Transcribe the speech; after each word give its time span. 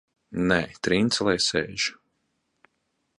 Nē, 0.51 0.57
Trince 0.87 1.27
lai 1.27 1.37
sēž! 1.49 1.87